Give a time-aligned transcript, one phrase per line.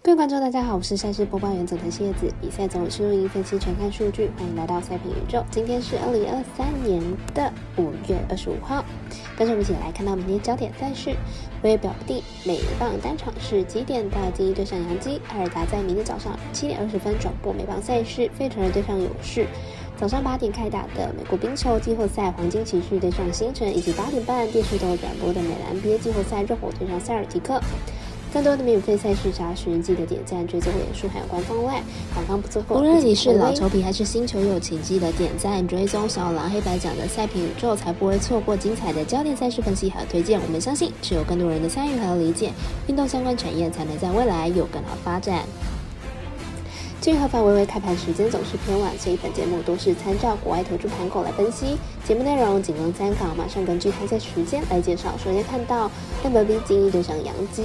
[0.00, 2.32] 各位观众，大家好，我是赛事播报员总的蝎子。
[2.40, 5.44] 比赛总有输赢分析全看数据，欢迎来到赛评宇宙。
[5.50, 7.02] 今天是二零二三年
[7.34, 8.82] 的五月二十五号，
[9.36, 11.14] 跟着我们一起来看到明天焦点赛事。
[11.62, 14.08] 我也表不定美棒单场是几点？
[14.08, 19.46] 大金对上洋基，艾尔达在明天早上七点二十分转播美棒赛事，费城人对上勇士。
[19.96, 27.60] 早上八点开打的美国冰球季后赛，黄金骑士对上星辰，以及八点半电视都有转播的美篮 NBA 季后赛，热火对上塞尔提克。
[28.32, 31.82] 更多的免费赛事查询，记得点赞、追踪、脸书，还有官方外
[32.14, 32.78] 官方不错过。
[32.78, 40.38] 无论你是老球皮还是新球友，请记得点赞、追踪小狼黑白奖的赛评宇宙，才不会错过精彩的焦点赛事分析和推荐。
[40.40, 42.52] 我们相信，只有更多人的参与和理解，
[42.86, 45.42] 运动相关产业才能在未来有更好发展。
[47.00, 51.78] 至于合法微微开盘时间总是偏晚，所以本节目都是参照国外投注盘口来分析。
[52.04, 55.14] 节目内容仅供参考，马上根据开赛时间来介绍。
[55.16, 55.90] 首先看到
[56.24, 57.62] MLB 精英对上杨基。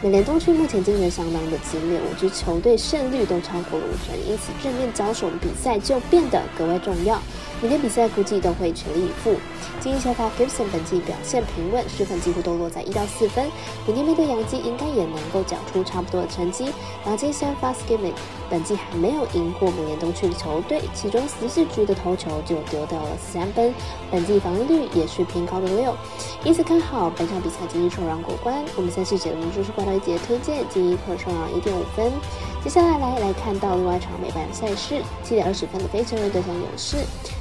[0.00, 7.20] 美联东区目前竞争相当的激烈，五支球队胜率都超过五成，因此正面交手的比赛就变得格外重要。
[7.60, 9.34] 明天比赛估计都会全力以赴。
[9.80, 13.50] 精英先发 Gibson 本季表现平稳，失分几乎都落在一到四分。
[13.86, 16.66] 明天面对杨基，应该也能够缴出差不多的成绩。
[17.04, 18.12] 杨基先发 Skibby
[18.48, 23.74] 本季还没有赢过美联东区的球队，其中十四局的投球就丢掉了三分，
[24.12, 25.92] 本季防御率也是偏高的六，
[26.44, 28.64] 因此看好本场比赛精英受让过关。
[28.76, 32.12] 我们赛事节目就是关到一节推荐精英客受让一点五分。
[32.62, 36.98] 接下来来来看到另外一场美版赛事，七点二十分的费城人对上勇士。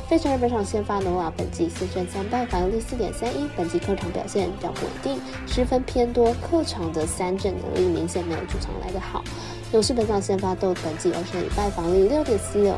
[0.07, 9.21] 费城人本场先发诺瓦，本季四胜三败，防御率四点三一，本季客场表现比较稳定，失分偏多，客场的三振能力明显没有主场来得好。
[9.73, 12.73] 勇士本场先发斗本季二胜一败，防御率六点四六。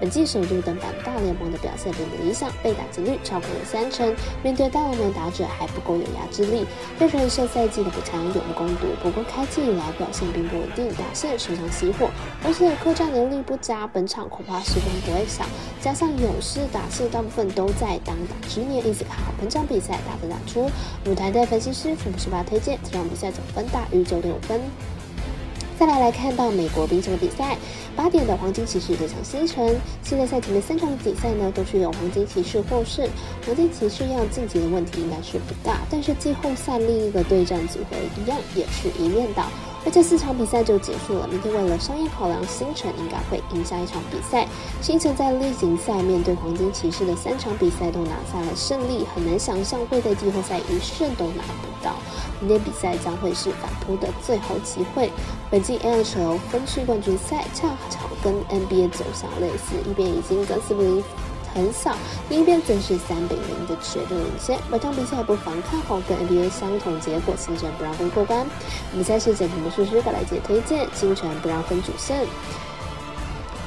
[0.00, 4.14] 本季首度登板大联盟的表现并不理想，被打击率超过了三成。
[4.42, 6.66] 面对大联盟打者还不够有压制力。
[6.98, 12.10] 费城人上赛季的补强有目共睹，不过开季以来表现并不稳定，打线时常熄火，
[12.44, 15.44] 而且客战能力不佳，本场恐怕失分不会少。
[15.80, 20.70] 加上勇士打线大部分都在当打之年，因此看好本场比赛打分打出。
[21.06, 24.60] 舞台的分析师福布斯巴推荐这场比赛总分大于九点五分。
[25.78, 27.56] 再来来看到美国冰球的比赛，
[27.96, 29.76] 八点的黄金骑士对上星辰。
[30.02, 33.08] 现在赛前的三场比赛呢，都是由黄金骑士获胜。
[33.44, 39.46] 黄金骑士要晋级的问题应该是不大，但是季后赛另一个对战组合一样也是一面倒。
[39.84, 44.48] 而且四场比赛就结束了，明天为了商业考量，星辰应该会赢下一场比赛。
[44.80, 51.96] 星辰在例行赛面对黄金骑士的三场比赛都拿下了胜利，很难想象会在季后赛一胜都拿不到。
[52.40, 55.10] 明天比赛将会是反扑的最后机会。
[55.50, 61.04] 本季 NHL 分区冠军赛恰巧跟 NBA 走向类似，一边已经跟斯普林
[61.54, 61.96] 很小，
[62.28, 64.58] 另一边则是三比零的绝对领先。
[64.70, 68.44] 本场比赛不妨看好跟 NBA 相同结果，星辰不让分过关。
[68.90, 72.16] 我们赛是简评的术师格来接推荐星辰不让分主胜。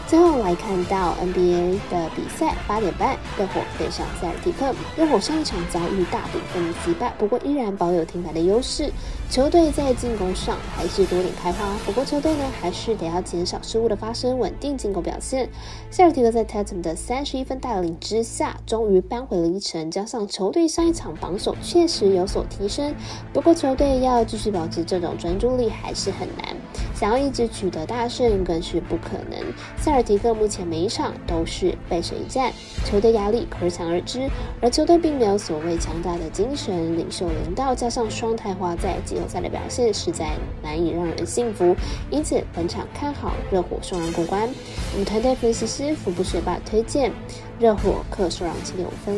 [0.07, 4.73] 最后来看到 NBA 的比赛，八点半，热火对上塞尔提克。
[4.95, 8.90] 热火上一场遭遇大比分的击败，不过依然保有停牌的优势。
[9.29, 15.50] 球队在进攻上还是多点开花，不过球队呢还是得要减少失误的发生，稳定进攻表现。
[15.91, 19.91] 塞尔提克在 Tatum 的三十一分带领之下，终于扳回了一城。
[19.91, 22.95] 加上球队上一场防守确实有所提升，
[23.34, 26.56] 不过球队要继续保持这种专注力还是很难。
[26.95, 29.39] 想要一直取得大胜更是不可能。
[29.78, 32.52] 塞尔提克目前每一场都是背水一战，
[32.85, 34.30] 球队压力可想而知。
[34.62, 40.31] 而球队并没有所谓强大的精神领袖领导，加上双太花在季后赛的表现实在
[40.62, 41.75] 难以让人信服。
[42.09, 44.47] 因此本场看好热火双人过关。
[44.94, 47.12] 我们团队分析师福布学霸推荐
[47.59, 49.16] 热火客双让七点五分。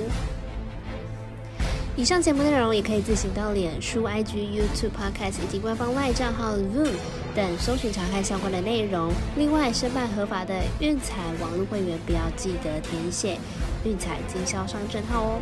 [1.96, 6.94] 以上节目内容也可以自行到脸书、IG、YouTube、Podcast 以及官方外账号 Zoom
[7.40, 9.14] 等搜寻查看相关的内容。
[9.38, 13.38] 另外，申办合法的运彩网络会员，不要记得填写
[13.86, 15.42] 运彩经销商证号哦。